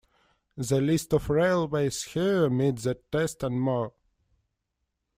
The 0.57 0.81
list 0.81 1.13
of 1.13 1.29
railways 1.29 2.01
here 2.05 2.49
meet 2.49 2.77
that 2.77 3.11
test 3.11 3.43
and 3.43 3.61
more. 3.61 3.93